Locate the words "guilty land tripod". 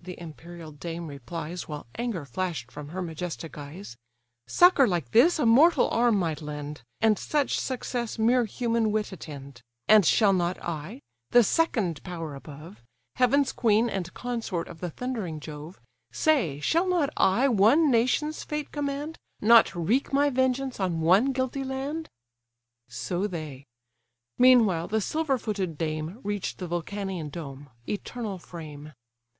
21.32-22.94